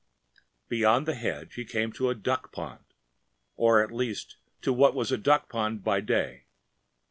‚ÄĚ 0.35 0.39
Beyond 0.69 1.07
the 1.07 1.13
hedge 1.13 1.53
he 1.53 1.63
came 1.63 1.91
to 1.91 2.07
the 2.07 2.15
duck 2.15 2.51
pond, 2.51 2.83
or 3.55 3.83
at 3.83 3.91
least 3.91 4.37
to 4.63 4.73
what 4.73 4.95
was 4.95 5.09
the 5.09 5.17
duck 5.19 5.47
pond 5.47 5.83
by 5.83 5.99
day. 6.01 6.45